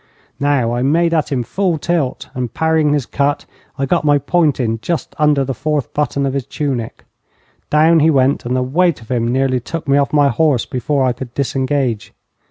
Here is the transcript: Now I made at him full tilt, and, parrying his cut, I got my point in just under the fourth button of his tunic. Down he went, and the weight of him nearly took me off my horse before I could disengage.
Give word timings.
Now 0.39 0.73
I 0.73 0.81
made 0.81 1.13
at 1.13 1.31
him 1.31 1.43
full 1.43 1.77
tilt, 1.77 2.27
and, 2.33 2.51
parrying 2.51 2.91
his 2.93 3.05
cut, 3.05 3.45
I 3.77 3.85
got 3.85 4.03
my 4.03 4.17
point 4.17 4.59
in 4.59 4.79
just 4.81 5.13
under 5.19 5.45
the 5.45 5.53
fourth 5.53 5.93
button 5.93 6.25
of 6.25 6.33
his 6.33 6.47
tunic. 6.47 7.05
Down 7.69 7.99
he 7.99 8.09
went, 8.09 8.43
and 8.43 8.55
the 8.55 8.63
weight 8.63 8.99
of 9.03 9.11
him 9.11 9.27
nearly 9.27 9.59
took 9.59 9.87
me 9.87 9.99
off 9.99 10.11
my 10.11 10.29
horse 10.29 10.65
before 10.65 11.05
I 11.05 11.13
could 11.13 11.35
disengage. 11.35 12.13